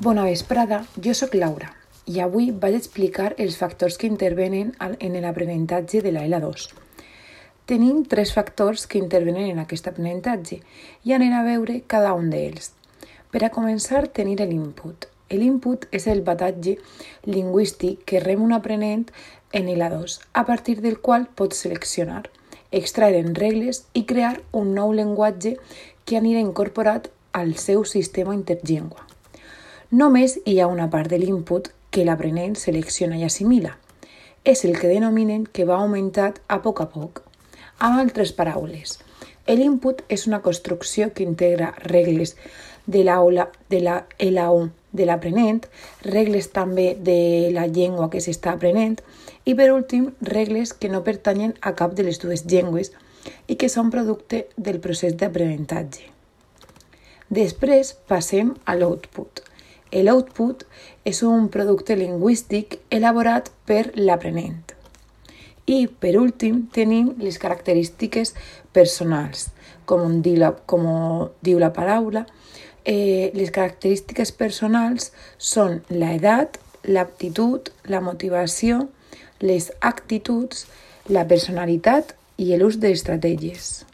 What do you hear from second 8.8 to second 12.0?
que intervenen en aquest aprenentatge i anem a veure